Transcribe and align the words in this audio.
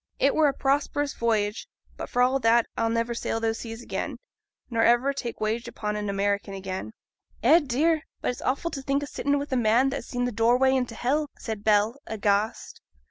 It 0.17 0.33
were 0.33 0.47
a 0.47 0.53
prosperous 0.55 1.13
voyage; 1.13 1.67
but, 1.95 2.09
for 2.09 2.23
all 2.23 2.39
that, 2.39 2.65
I'll 2.75 2.89
never 2.89 3.13
sail 3.13 3.39
those 3.39 3.59
seas 3.59 3.83
again, 3.83 4.17
nor 4.67 4.81
ever 4.81 5.13
take 5.13 5.39
wage 5.39 5.67
aboard 5.67 5.95
an 5.95 6.09
American 6.09 6.55
again.' 6.55 6.93
'Eh, 7.43 7.59
dear! 7.59 8.01
but 8.19 8.31
it's 8.31 8.41
awful 8.41 8.71
t' 8.71 8.81
think 8.81 9.03
o' 9.03 9.05
sitting 9.05 9.37
wi' 9.37 9.45
a 9.51 9.55
man 9.55 9.89
that 9.91 9.97
has 9.97 10.07
seen 10.07 10.25
th' 10.27 10.33
doorway 10.35 10.75
into 10.75 10.95
hell,' 10.95 11.29
said 11.37 11.63
Bell, 11.63 11.97
aghast. 12.07 12.81